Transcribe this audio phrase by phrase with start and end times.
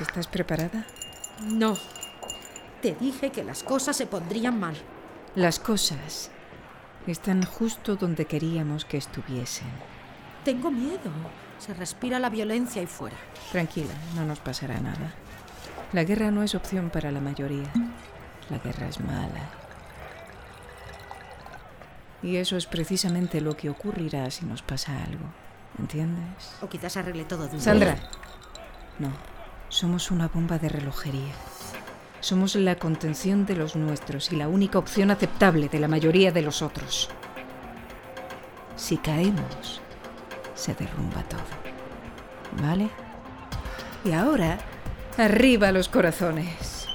[0.00, 0.84] ¿Estás preparada?
[1.40, 1.76] No.
[2.82, 4.76] Te dije que las cosas se pondrían mal.
[5.36, 6.30] Las cosas
[7.06, 9.68] están justo donde queríamos que estuviesen.
[10.44, 11.10] Tengo miedo.
[11.58, 13.16] Se respira la violencia ahí fuera.
[13.52, 15.14] Tranquila, no nos pasará nada.
[15.92, 17.70] La guerra no es opción para la mayoría.
[18.50, 19.48] La guerra es mala.
[22.22, 25.26] Y eso es precisamente lo que ocurrirá si nos pasa algo.
[25.78, 26.56] ¿Entiendes?
[26.62, 27.96] O quizás arregle todo de un Sandra.
[28.98, 29.10] No,
[29.74, 31.34] somos una bomba de relojería.
[32.20, 36.42] Somos la contención de los nuestros y la única opción aceptable de la mayoría de
[36.42, 37.10] los otros.
[38.76, 39.80] Si caemos,
[40.54, 41.42] se derrumba todo.
[42.62, 42.88] ¿Vale?
[44.04, 44.58] Y ahora,
[45.18, 46.86] arriba los corazones.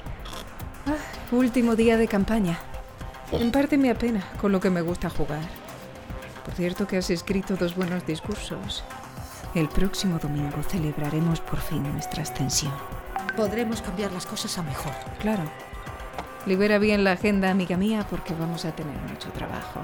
[0.86, 0.96] Ah,
[1.32, 2.58] último día de campaña.
[3.30, 3.94] En parte me
[4.40, 5.46] con lo que me gusta jugar.
[6.46, 8.82] Por cierto que has escrito dos buenos discursos.
[9.52, 12.72] El próximo domingo celebraremos por fin nuestra ascensión.
[13.36, 14.92] Podremos cambiar las cosas a mejor.
[15.18, 15.42] Claro.
[16.46, 19.80] Libera bien la agenda, amiga mía, porque vamos a tener mucho trabajo.